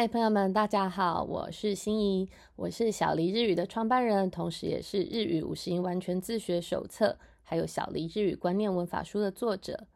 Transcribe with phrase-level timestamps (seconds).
[0.00, 2.26] 嗨，朋友们，大家好，我是心怡，
[2.56, 9.86] 我是小黎日语的创办人，同时也是日语五十音完全自学手册，还有小黎日语观念文法书的作者。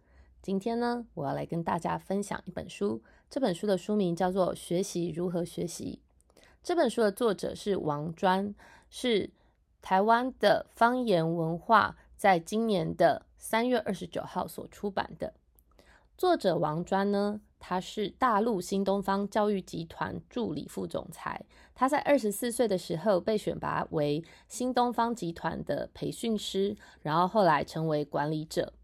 [0.43, 6.01] 今天呢，我要来跟大家分享一本书，这本书的书名叫做《学习如何学习》。
[6.63, 8.55] 这本书的作者是王专，
[8.91, 9.31] 是
[9.81, 15.33] 台湾的方言文化，在今年的三月二十九号所出版的。
[16.19, 17.41] 作者王专呢？
[17.67, 21.43] 他是大陆新东方教育集团助理副总裁。
[21.75, 28.75] 他在二十四岁的时候被选拔为新东方集团的培训师，然后后来成为管理者，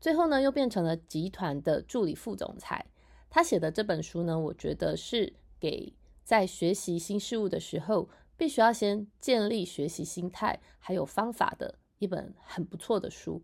[0.00, 2.84] 最后呢又变成了集团的助理副总裁。
[3.30, 13.40] 他写的这本书呢，我觉得是给在学习新事物的时候，必须要先建立学习心态还有方法的一本很不错的书。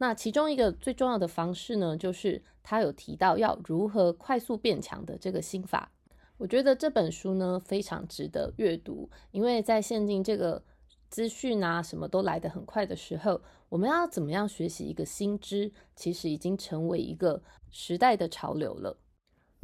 [0.00, 5.92] 那其中一个最重要的方式呢，就是他有提到要如何快速变强的这个心法。
[6.38, 10.64] 我觉得这本书呢非常值得阅读，因为在现今这个
[11.10, 18.96] 资讯啊什么都来得很快的时候，我们要怎么样学习一个新知，其实已经成为一个时代的潮流了。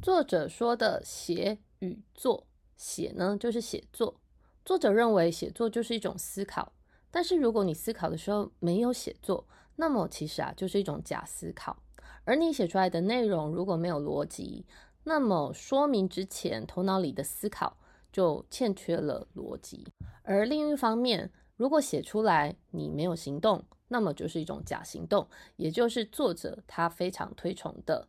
[0.03, 4.21] 作者说的写与做，写呢就是写作。
[4.67, 6.75] 作者认为写作就是一种思考，
[7.11, 11.77] 但是如果你思考的时候没有写作，那么其实啊，就是一种假思考。
[12.25, 14.67] 而你写出来的内容如果没有逻辑，
[15.05, 17.77] 那么说明之前头脑里的思考
[18.13, 19.87] 就欠缺了逻辑。
[20.23, 28.09] 而另一方面，如果写出来你没有行动，那么就是一种假行动，也就是作者他非常推崇的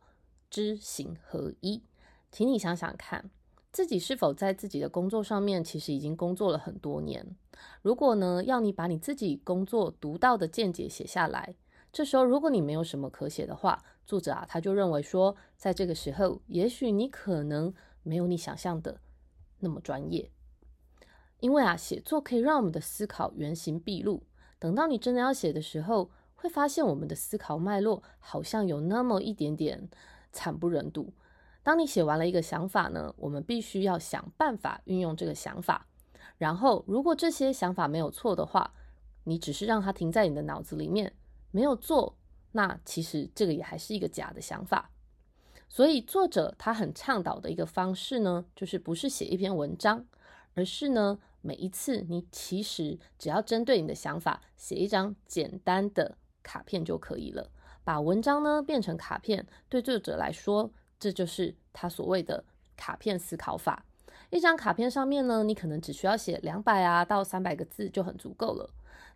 [0.50, 1.82] 知行合一。
[2.32, 3.30] 请你想想看。
[3.70, 7.36] 自己是否在自己的工作上面，其实已经工作了很多年。
[7.82, 11.54] 如果呢，要你把你自己工作独到的见解写下来，
[11.92, 19.00] 这时候如果你没有什么可写的话，作者啊他就认为说，在这个时候，也许你可能没有你想象的
[19.60, 20.30] 那么专业。
[21.40, 24.24] 因为啊，写作可以让我们的思考原形毕露。
[24.58, 29.88] 等到你真的要写的时候，会发现我们的思考脉络好像有那么一点点
[30.32, 31.12] 惨不忍睹。
[31.68, 35.86] 当你写完了一个想法呢，我们必须要想办法运用这个想法。
[36.38, 38.72] 然后，如果这些想法没有错的话，
[39.24, 41.12] 你只是让它停在你的脑子里面，
[41.50, 42.16] 没有做，
[42.52, 44.90] 那其实这个也还是一个假的想法。
[45.68, 50.06] 所以，作者他很倡导的一个方式呢，就是不是写一篇文章，
[50.54, 57.50] 而是呢，每一次你其实只要针对你的想法写一张简单的卡片就可以了。
[57.84, 60.70] 把文章呢变成卡片，对作者来说。
[60.98, 62.44] 这就是他所谓的
[62.76, 63.84] 卡片思考法。
[64.30, 68.68] 一张卡片上面呢，你可能只需要写两百啊到三百个字就很足够了。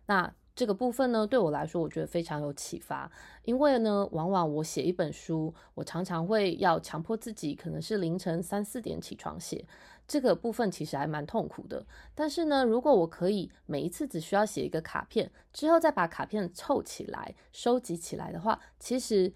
[0.07, 3.11] 那这个部分呢，对我来说，我觉得非常有启发。
[3.43, 9.65] 因为呢，往往我写一本书，我常常会要强迫自己，可能是凌晨三四点起床写。
[10.07, 11.85] 这个部分其实还蛮痛苦的。
[12.15, 19.31] 但是呢，如果我可以每一次只需要写一个卡片，之后再把卡片凑起来、收集起来的话，其实。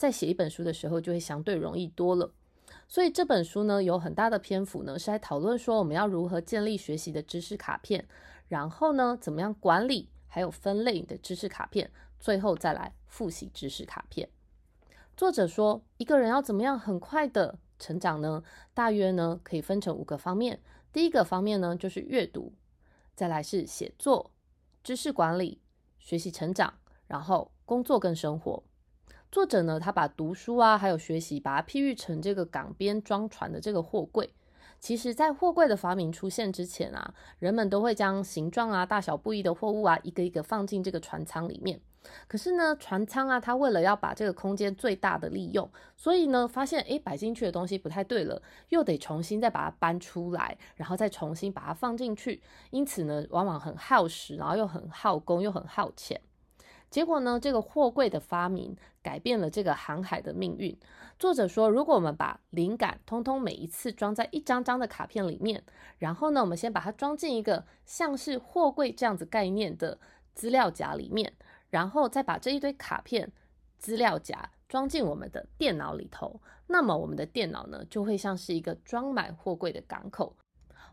[0.00, 2.32] 在写一本书的时候，就会相对容易多了。
[2.88, 8.08] 所以这本书呢，有很大的篇幅呢，是在讨论说我们要如何建立学习的知识卡片，
[8.48, 14.26] 然后呢，怎么样管理，还有分类你的知识卡片，最后再来复习知识卡片。
[15.18, 18.42] 作者说，一个人要怎么样很快的成长呢？
[18.72, 20.62] 大约呢，可以分成五个方面。
[20.94, 22.54] 第一个方面呢，就是阅读，
[23.14, 24.30] 再来是写作、
[24.82, 25.60] 知识管理、
[25.98, 26.72] 学习成长，
[27.06, 28.62] 然后工作跟生活。
[29.30, 34.28] 作者呢，他把读书啊，还有学习，把它譬喻成这个港边装船的这个货柜。
[34.80, 41.80] 其实，在货柜的发明出现之前啊，人们都会将形状啊、大小不一的货物啊，一个一个放进这个船舱里面。
[42.26, 52.42] 可是呢，船舱啊，它为了要把这个空间最大的利用，所以呢，发现诶摆进去的东西不太对了，又得重新再把它搬出来，然后再重新把它放进去。
[52.70, 56.20] 因此呢，往往很耗时，然后又很耗工，又很耗钱。
[56.90, 57.38] 结果呢？
[57.40, 60.76] 这个货柜的发明改变了这个航海的命运。
[61.20, 65.62] 作者说，如果我们把灵感通通每一次装在一张张的卡片里面，
[65.98, 69.98] 然后呢，我们先把它装进一个像是货柜这样子概念的
[70.34, 71.32] 资料夹里面，
[71.68, 73.30] 然后再把这一堆卡片
[73.78, 80.34] 资料夹装进我们的电脑里头，那么我们的电脑呢，就会像是一个装满货柜的港口。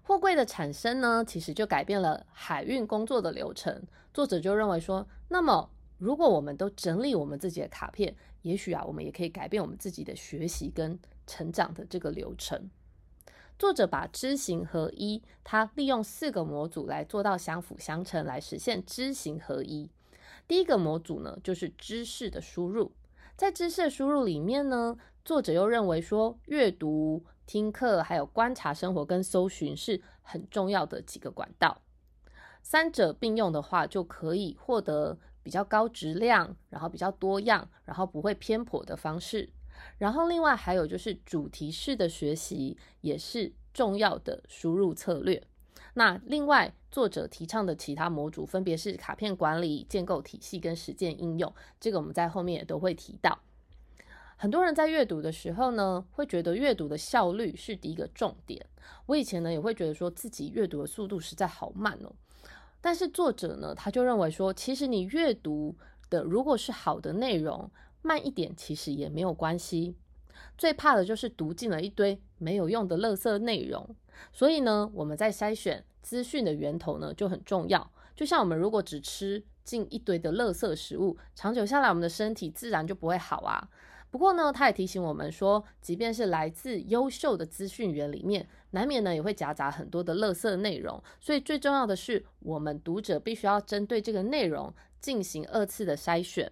[0.04, 3.82] 货柜的产生呢，其实就改变了海运工作的流程。
[4.14, 5.72] 作者就认为说，那么。
[5.98, 12.70] 如果我们都整理我们自己的卡片，也许啊，我们也可以改变我们自己的学习跟成长的这个流程。
[13.58, 19.90] 作者把知行合一，他利用四个模组来做到相辅相成，来实现知行合一。
[20.48, 22.92] 第一个模组呢，就是知识的输入。
[23.36, 24.96] 在知识的输入里面呢，
[25.26, 31.82] 作者又认为说，阅读、听课，还有观察生活跟搜寻是很重要的几个管道。
[32.62, 35.18] 三者并用的话，就可以获得
[35.48, 39.50] 比较高质量，然后比较多样，然后不会偏颇的方式。
[39.98, 45.42] 然后另外还有就是主题式的学习也是重要的输入策略。
[45.94, 53.40] 那另外作者提倡的其他模组分别是卡片管理、建构体系跟实践应用，这个我们在后面也都会提到。
[54.36, 58.66] 很多人在阅读的时候呢，会觉得阅读的效率是第一个重点。
[59.06, 62.12] 我以前呢也会觉得说自己阅读的速度实在好慢哦。
[62.88, 65.76] 但是作者呢，他就认为说，其实你阅读
[66.10, 67.70] 的如果是好的内容，
[68.02, 69.94] 慢一点其实也没有关系。
[70.58, 73.94] 最怕的就是读进了一堆没有用的垃圾内容。
[74.32, 77.92] 所以呢，我们在筛选资讯的源头呢就很重要。
[78.16, 83.68] 就像我们如果只吃进一堆的垃圾食物，长久下来，我们的身体自然就不会好啊。
[84.10, 91.02] 不过呢，他也提醒我们说，即便是来自优秀的资讯源里面，难免呢也会夹杂很多的垃圾内容。
[91.20, 96.52] 所以最重要的是，我们读者必须要针对这个内容进行二次的筛选。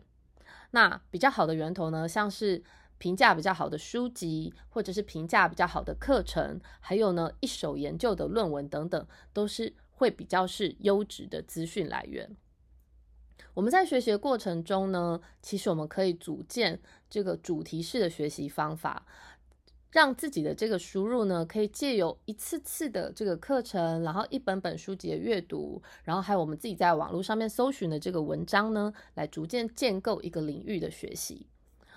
[0.72, 2.64] 那比较好的源头呢，像是
[2.98, 12.36] 评价比较好的书籍，或者是评价比较好的课程，还有呢一手研究的论文等等，都是会比较是优质的资讯来源。
[13.54, 16.78] 我们在学习的过程中呢，其实我们可以组建
[17.10, 19.06] 这个主题式的学习方法，
[19.95, 31.47] 让自己的这个输入呢，可以借由一次次的这个课程，然后一本本书籍的阅读，然后还有我们自己在网络上面搜寻的这个文章呢，来逐渐建构一个领域的学习。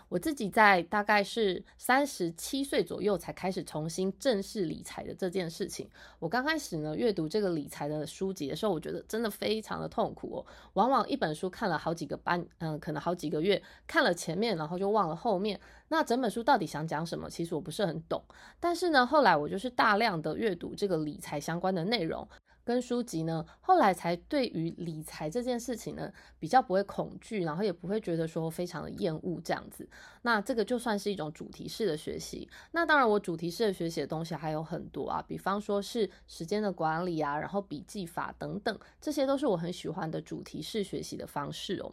[0.09, 5.89] 我自己在大概是三十七岁左右才开始重新正视理财的这件事情。
[6.19, 10.47] 我刚开始呢阅读这个理财的书籍的时候，我觉得真的非常的痛苦哦。
[10.75, 15.61] 往往一本书看了好几个班，嗯，可能好几个月，看了前面，然后就忘了后面。
[15.89, 17.29] 那整本书到底想讲什么？
[17.29, 18.23] 其实我不是很懂。
[18.59, 22.27] 但是呢，后来我就是大量的阅读这个理财相关的内容。
[22.69, 29.89] 跟书籍呢，后来才对于理财这件事情呢，比较不会恐惧，然后也不会觉得说非常的厌恶这样子。
[30.21, 32.47] 那这个就算是一种主题式的学习。
[32.73, 41.91] 那当然，我主题式的学习的东西还有很多啊，比方说是时间的管理啊，然后笔记法等等，这些都是我很喜欢的主题式学习的方式哦。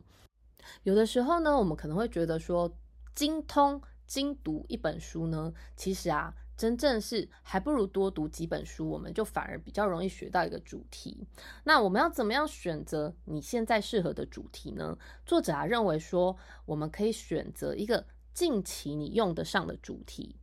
[0.84, 2.70] 有的时候呢，我们可能会觉得说
[3.16, 6.36] 精通精读一本书呢，其实啊。
[6.58, 11.28] 真正是还不如多读几本书，我们就反而比较容易学到一个主题。
[11.66, 14.98] 那我们要怎么样选择你现在适合的主题呢？
[15.26, 20.38] 作者啊认为说，我们可以选择一个近期你用得上的主题。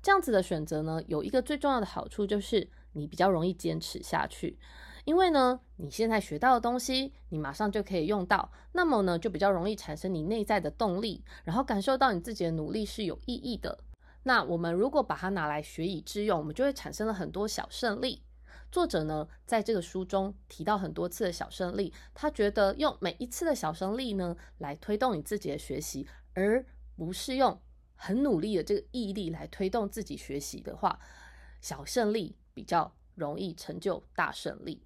[0.00, 4.56] 这样子的选择呢，有一个最重要的好处就是你比较容易坚持下去，
[5.04, 13.80] 因为呢你现在学到的东西，你马上就可以用到，那么呢就比较容易产生你内在的动力，然后感受到你自己的努力是有意义的。
[14.24, 18.22] 那我们如果把它拿来学以致用，我们就会产生了很多小胜利。
[18.70, 26.62] 作者呢，在这个书中提到很多次的小胜利，他觉得用每一次的小胜利呢，来推动你自己的学习，而
[26.94, 27.58] 不是用
[27.94, 30.98] 很努力的这个毅力来推动自己学习的话，
[31.62, 34.82] 小胜利比较容易成就大胜利。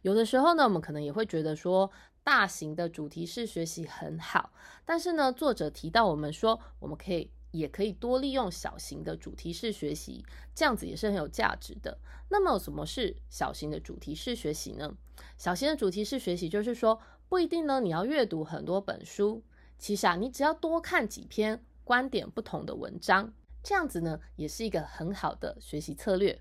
[0.00, 1.90] 有的时候呢，我们可能也会觉得说，
[2.24, 4.50] 大型的主题式学习很好，
[4.86, 7.30] 但是呢，作者提到我们说，我们可以。
[7.50, 10.24] 也可以多利用小型的主题式学习，
[10.54, 11.98] 这样子也是很有价值的。
[12.28, 14.94] 那么，什么是小型的主题式学习呢？
[15.36, 19.42] 小型的主题式学习就是说，不一定呢，你要阅读很多本书，
[19.78, 26.40] 其实啊，你只要多看几篇观点不同的文章，这样子呢，也是一个很好的学习策略。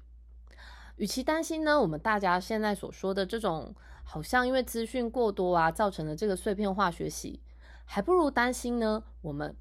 [0.97, 3.73] 与其担心呢，我们大家现在所说的这种，
[4.03, 7.39] 好像因为资讯过多啊，造成的这个碎片化学习，
[7.85, 9.55] 还不如担心呢，我们。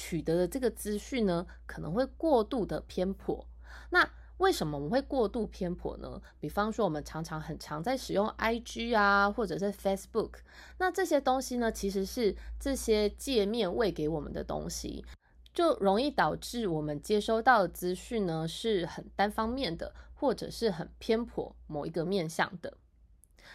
[0.00, 3.46] 取得的这个资讯呢，可能会过度的偏颇。
[3.90, 6.18] 那为什么我们会过度偏颇呢？
[6.38, 10.36] 比方说，我们常常很常在使用 IG 啊，或者是 Facebook，
[10.78, 15.04] 那这些东西呢，其实是这些界面喂给我们的东西，
[15.52, 22.78] 就容易导致我们接收到的资讯呢是很单方面的，或者是很偏颇某一个面向的。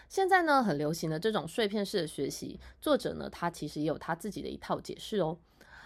[0.08, 5.40] 现在呢，很流行的这种碎片式的学习，作者呢，他其实也有他自己的一套解释哦。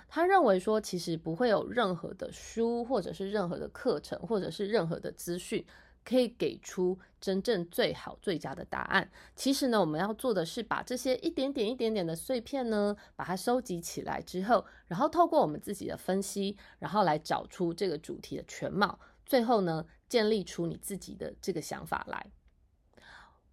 [0.10, 5.63] 他认为说，其实不会有任何的书，或者是任何的课程，或者是任何的资讯，
[6.04, 9.12] 可以给出真正最好最佳的答案。
[9.36, 22.32] 其实呢，我们要做的是把这些一点点、一点点的碎片呢，把它收集起来之后，然后透过我们自己的分析，然后来找出这个主题的全貌，最后呢，建立出你自己的这个想法来。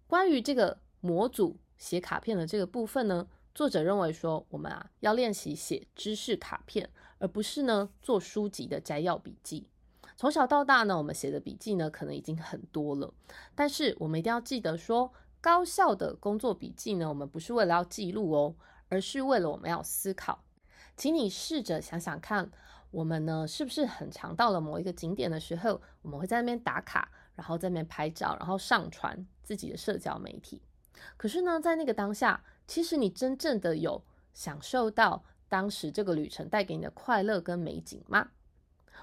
[0.07, 3.27] 关于这个模组写卡片的这个部分呢？
[3.57, 6.87] 作者认为说，我们啊要练习写知识卡片，
[7.17, 9.67] 而不是呢做书籍的摘要笔记。
[10.15, 13.11] 从小到大呢，我们写的笔记呢，可能已经很多了，
[13.55, 15.11] 但是我们一定要记得说，
[15.41, 18.55] 高效的工作笔记呢，我们不是为了要记录哦，
[18.89, 20.43] 而是为了我们要思考。
[20.95, 22.51] 请你试着想想看，
[22.91, 30.61] 我们呢是不是很常到了某一个景点的时候，我们会在那边打卡，然后在那边拍照，然后上传自己的社交媒体。
[31.15, 38.29] 可是呢，在那个当下，其实你真正的有享受到当时这个旅程带给你的快乐跟美景吗？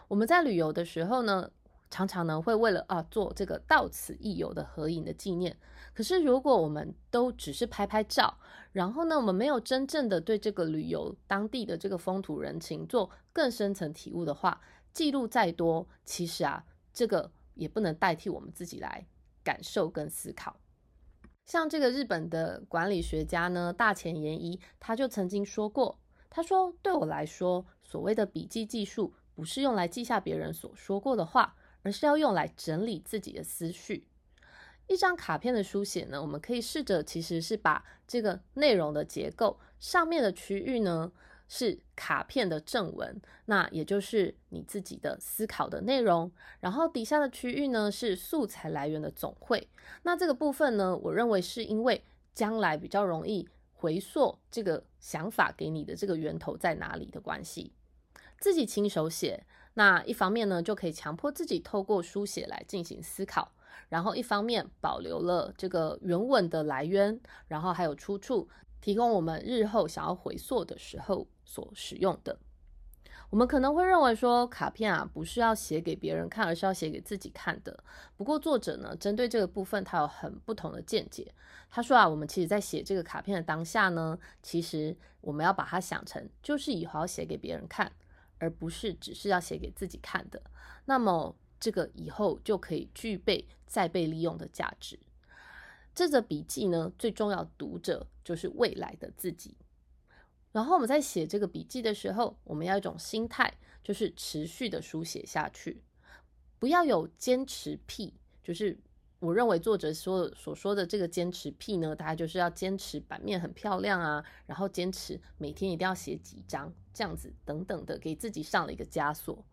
[0.08, 1.50] 我们在旅游的时候呢，
[1.90, 5.56] 常常呢会为了啊做这个到此一游的合影的纪念。
[5.94, 8.36] 可是如果我们都只是拍拍照，
[8.72, 14.60] 然后呢，我们没有真正的对这个旅游当地的这个风土人情做更深层体悟的话，
[14.92, 19.06] 记录再多，其实啊，这个也不能代替我们自己来
[19.42, 20.56] 感受跟思考。
[21.44, 25.98] 像这个日本的管理学家呢，大前研一，他就曾经说过，
[26.30, 34.06] 他说：“对我来说，所谓的笔记技术，不是用来记下别人所说过的话，而是要用来整理自己的思绪。”
[34.86, 41.12] 一张卡片的书写呢，我们可以试着，其实是把这个内容的结构上面的区域呢
[41.56, 49.68] 是卡片的正文，那也就是你自己的思考的内容，然后底下的区域呢是素材来源的总汇。
[50.02, 52.02] 那这个部分呢，我认为是因为
[52.34, 57.72] 将来比较容易回溯这个想法给你的这个源头在哪里的关系。
[58.40, 63.52] 自己亲手写，那一方面呢就可以强迫自己透过书写来进行思考。
[63.88, 68.48] 然后一方面保留了这个原文的来源，然后还有出处，
[68.84, 72.38] 提供我们日后想要回溯的时候所使用的。
[73.30, 77.82] 我们可能会认为说卡片啊不是要写给别人看，而是要写给自己看的。
[78.14, 81.32] 不过作者呢，针对这个部分，他有很不同的见解。
[81.70, 87.90] 他说啊，我们其实在写这个卡片的当下呢，其实我们要把它想成就是以后要写给别人看，
[88.36, 90.42] 而不是只是要写给自己看的。
[90.84, 91.34] 那么。
[91.60, 94.98] 这个以后就可以具备再被利用的价值。
[95.94, 99.56] 这则笔记呢，最重要读者就是未来的自己。
[100.52, 105.82] 然后我们在写这个笔记的时候，我们要一种心态，就是持续的书写下去，
[106.58, 108.14] 不要有坚持癖。
[108.42, 108.78] 就是
[109.20, 119.44] 我认为作者说所说的这个坚持癖呢，大家就是要坚持版面很漂亮啊，然后坚持每天一定要写几张这样子等等的，给自己上了一个枷锁。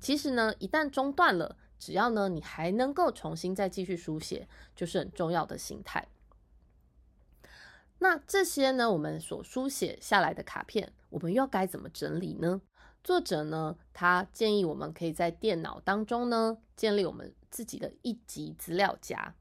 [0.00, 6.08] 其实呢，一旦中断了，只要呢你还能够重新再继续书写，就是很重要的心态。
[7.98, 12.60] 那这些呢，我们所书写下来的卡片，我们又该怎么整理呢？
[13.02, 19.34] 作者呢，他建议我们可以在电脑当中呢建立我们自己的一级资料夹。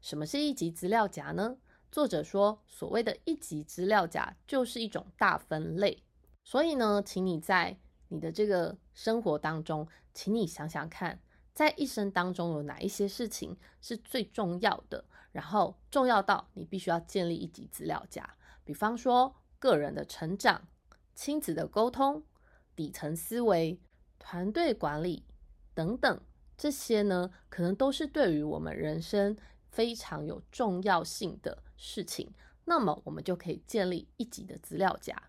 [0.00, 1.56] 什么是一级资料夹呢？
[1.92, 6.02] 作者说，所谓的一级资料夹就是一种大分类。
[6.42, 7.76] 所以呢，请你在
[8.08, 11.20] 你的这个生活当中，请你想想看，
[11.52, 18.36] 在一生当中有哪一些事情是最重要的，然后重要到你必须要建立一级资料夹。
[18.64, 20.68] 比方说，个人的成长、
[21.14, 22.22] 亲子的沟通、
[22.74, 23.78] 底层思维、
[24.18, 25.24] 团队管理
[25.74, 26.20] 等等，
[26.56, 29.36] 这些呢，可能都是对于我们人生
[29.68, 32.32] 非常有重要性的事情。
[32.64, 35.20] 那么，我们就可以建立一级的资料夹。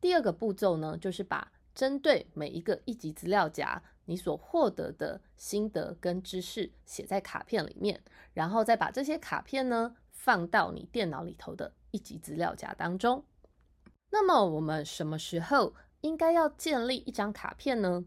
[0.00, 8.02] 第二个步骤呢，就是把针对每一个一级资料夹，你所获得的心得跟知识写在卡片里面，
[8.34, 13.24] 然后再把这些卡片呢放到你电脑里头的一级资料夹当中。
[14.10, 18.04] 那么我们什么时候应该要建立一张卡片呢？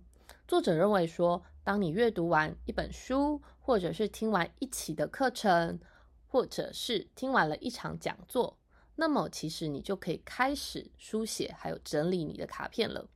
[0.47, 5.79] 作者认为说，当你阅读完一本书，或者是听完一期的课程，
[6.27, 8.59] 或者是听完了一场讲座，
[8.95, 13.07] 那么其实你就可以开始书写还有整理你的卡片了。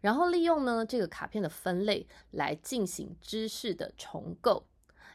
[0.00, 4.64] 然后利用呢这个卡片的分类来进行知识的重构，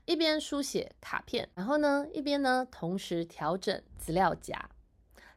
[0.06, 4.70] 一边书写卡片，然后呢一边呢同时调整资料夹，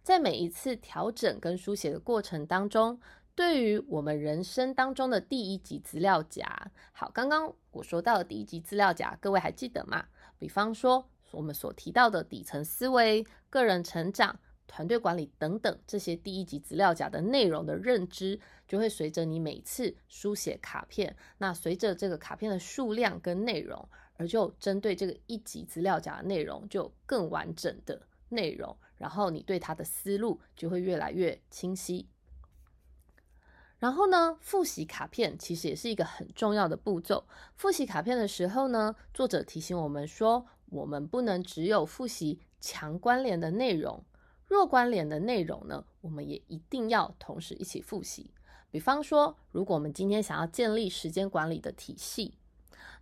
[0.02, 3.00] 在每一次调整跟书写的过程当中，
[3.35, 10.06] 对于我们人生当中的第一级资料夹，好，刚刚我说到的第一级资料夹，各位还记得吗？
[10.38, 14.38] 比方说我们所提到的底层思维、个人成长。
[14.66, 32.08] 团队管理等等这些第一级资料夹的内容的认知，就会随着你每次书写卡片，那随着这个卡片的数量跟内容，而就针对这个一级资料夹的内容就更完整的内容，然后你对它的思路就会越来越清晰。
[33.78, 37.26] 然后呢，复习卡片其实也是一个很重要的步骤。
[37.54, 44.02] 复习卡片的时候呢，作者提醒我们说，我们不能只有复习强关联的内容。
[44.46, 48.30] 弱关联的内容呢，我们也一定要同时一起复习。
[48.70, 52.38] 比方说，如果我们今天想要建立时间管理的体系，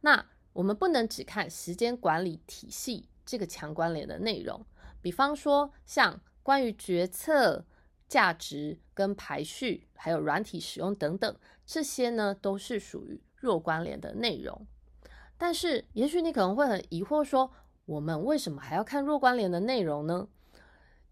[0.02, 4.64] 那我们不能只看时间管理体系这个强关联的内容，
[5.02, 7.64] 比方说像关于决策、
[8.06, 11.36] 价值跟排序，还有软体使用等等，
[11.66, 14.66] 这些呢都是属于弱关联的内容。
[15.36, 17.50] 但是，也许你可能会很疑惑，说
[17.86, 20.28] 我们为什么还要看弱关联的内容呢？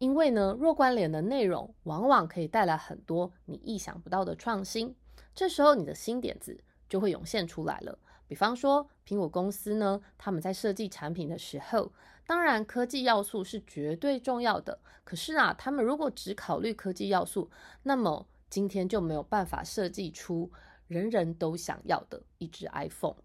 [0.03, 4.97] 因为呢，弱关联的内容往往可以带来很多你意想不到的创新，
[5.33, 7.97] 这时候你的新点子就会涌现出来了。
[8.27, 11.93] 比方说，苹果公司呢，他们在设计产品的时候，
[12.27, 14.81] 当然科技要素是绝对重要的。
[15.05, 17.49] 可是啊，他们如果只考虑科技要素，
[17.85, 20.51] 那么今天就没有办法设计出
[20.89, 23.19] 人人都想要的一只 iPhone。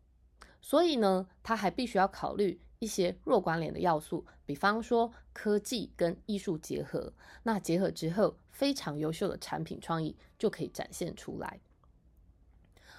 [0.62, 7.14] 所以呢，他还必须要考虑一些弱关联的要素，比方说科技跟艺术结合。
[7.44, 11.60] 那结合之后，非常优秀的产品创意就可以展现出来。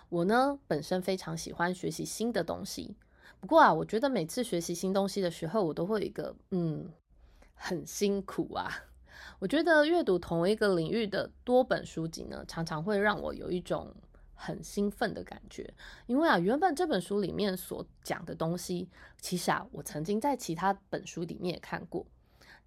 [0.09, 2.97] 我呢，本身非常喜欢学习新的东西。
[3.41, 6.91] 不过啊，我觉得每次学习新东西的时候，我都会有一个嗯，
[7.55, 8.85] 很辛苦啊。
[9.39, 13.95] 我觉得阅读同一个领域的多本书籍呢，常常会让我有一种
[14.39, 15.69] 很兴奋的感觉。
[16.07, 18.89] 因为啊，原本这本书里面所讲的东西，
[19.21, 22.07] 其实啊，我曾经在其他本书里面也看过。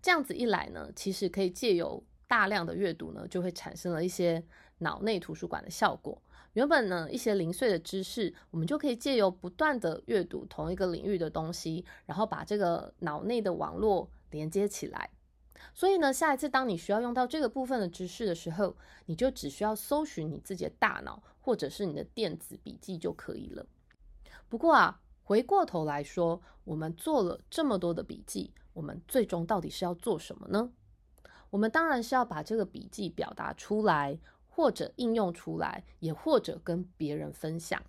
[0.02, 4.44] 这样子一来呢，其实可以借由大量的阅读呢，就会产生了一些
[4.80, 6.22] 脑内图书馆的效果。
[6.54, 15.10] 原本呢，一些零碎的知识，我们就可以借由不断的阅读同一个领域的东西，然后把这个脑内的网络连接起来。
[15.74, 18.76] 所以呢，下一次当你需要用到这个部分的知识的时候，
[19.06, 23.66] 你就只需要搜寻你自己的大脑或者是你的电子笔记就可以了。
[24.50, 30.72] 不过啊，回过头来说，我们做了这么多的笔记，我们最终到底是要做什么呢？
[31.50, 34.20] 我们当然是要把这个笔记表达出来。
[34.54, 37.82] 或者应用出来，也或者跟别人分享。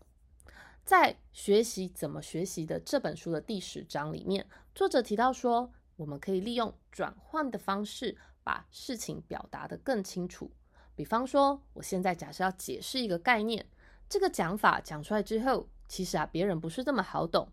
[0.85, 10.50] 在学习怎么学习的这本书的第十章里面，作者提到说，我们可以利用转换的方式，把事情表达的更清楚。
[10.94, 13.66] 比方说，我现在假设要解释一个概念，
[14.09, 17.48] 这个讲法讲出来之后，其实啊，别人不是这么好懂。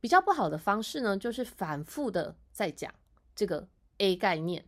[0.00, 2.94] 比较不好的方式呢，就是反复的在讲
[3.34, 4.64] 这个 A 概念。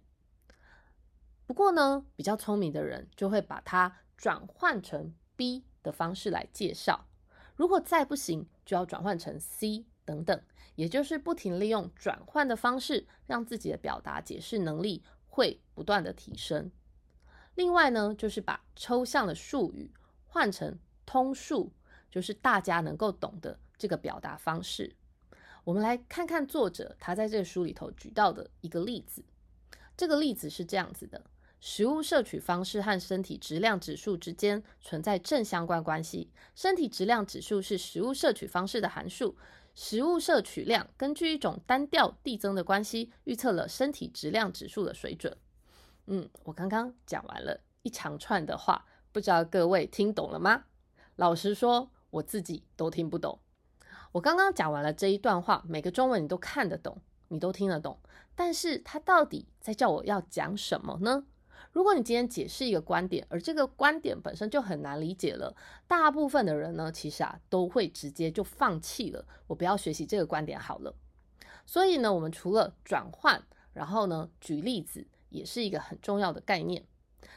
[1.47, 7.07] 不过呢，比较聪明的人就会把它转换成 B 的方式来介绍。
[7.55, 10.43] 如果再不行，就要转换成 C 等等，
[10.81, 16.71] 也就是不停利用转换的方式，让自己的表达解释能力会不断的提升。
[17.55, 19.93] 另外呢，就是把抽象的术语
[20.25, 21.71] 换成通术，
[22.11, 24.97] 就是大家能够懂的这个表达方式。
[25.65, 29.23] 我们来看看作者他在这个书里头举到的一个例子。
[29.99, 31.23] 这个例子是这样子的。
[31.63, 36.31] 食物摄取方式和身体质量指数之间存在正相关关系。
[36.55, 39.37] 身体质量指数是食物摄取方式的函数，
[39.83, 45.35] 食物摄取量根据一种单调递增的关系预测了身体质量指数的水准。
[46.05, 50.65] 嗯，我刚刚讲完了一长串的话，不知道各位听懂了吗？
[51.17, 53.41] 老实说，我自己都听不懂。
[54.13, 57.99] 我刚刚讲完了这一段话，每个中文你都看得懂，你都听得懂，
[58.35, 61.25] 但是他到底在叫我要讲什么呢？
[61.73, 65.55] 如果你今天解释一个观点，而这个观点本身就很难理解了，
[65.87, 70.93] 大部分的人呢，其实啊都会直接就放弃了，我不要学习这个观点好了。
[71.65, 73.41] 所以呢，我们除了转换，
[73.73, 76.85] 然后呢举例子，也是一个很重要的概念。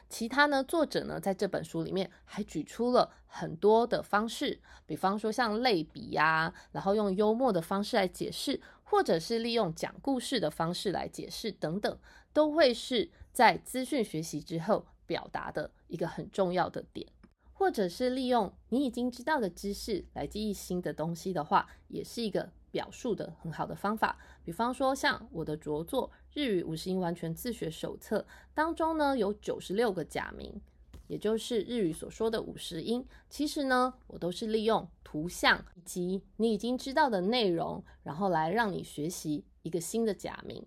[0.10, 12.00] 其他呢，作者呢在这本书里面还举出了很多的方式，比方说像类比呀，然后用幽默的方式来解释，或者是利用讲故事的方式来解释等等，
[12.34, 13.12] 都会是。
[13.34, 17.12] 在资讯学习之后，表达的一个很重要的点，
[17.52, 24.19] 或者是利用你已经知道的知识来记忆新的东西的话，也是一个表述的很好的方法。
[24.46, 28.19] 比方说，像我的着作《日语五十音完全自学手册》
[28.54, 30.62] 当中呢，有九十六个假名，
[31.08, 33.04] 也就是日语所说的五十音。
[33.32, 40.63] 其实呢，我都是利用图像以及你已经知道的内容，然后来让你学习一个新的假名。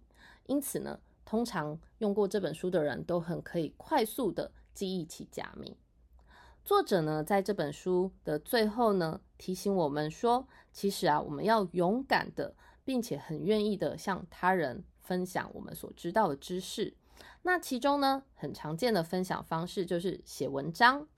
[0.46, 0.98] 因此呢。
[1.26, 5.76] 通常用过这本书的人都很可以快速的记忆起假名。
[6.64, 16.96] 作者呢，在这本书的最后呢，提醒我们说，其实啊，我们要勇敢的，并且很愿意的向他人分享我们所知道的知识。
[17.42, 21.08] 那其中呢，很常见的分享方式就是写文章、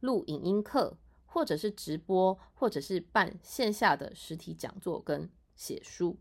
[0.00, 6.16] 录影音课，或者是直播，或者是办线下的实体讲座跟写书。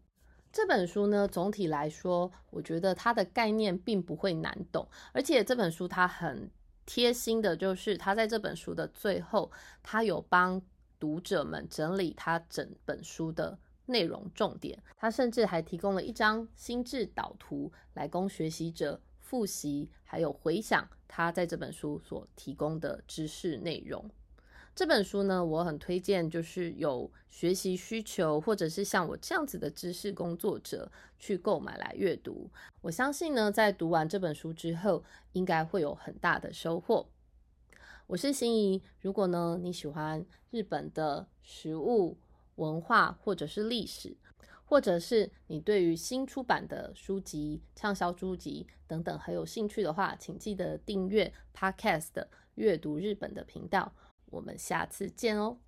[0.56, 6.50] 这本书呢，总体来说，我觉得它的概念并不会难懂，而且这本书它很
[6.86, 9.52] 贴心的，就是它在这本书的最后，
[9.84, 10.62] 它有帮
[10.98, 14.82] 读者们整理它整本书的内容重点。
[14.96, 24.10] 它甚至还提供了一张心智导图，来供学习者复习，还有回想他在这本书所提供的知识内容。
[24.76, 32.50] 这本书呢，我很推荐，就是有学习需求，或者是像我这样子的知识工作者去购买来阅读。
[32.82, 37.08] 我相信呢，在读完这本书之后，应该会有很大的收获。
[38.08, 42.18] 我是心怡，如果呢你喜欢日本的食物
[42.56, 44.18] 文化，或者是历史，
[44.66, 53.94] 或者是你对于新出版的书籍、畅销书籍等等很有兴趣的话，请记得订阅 Podcast 阅读日本的频道。
[54.28, 55.60] 我们下次见哦。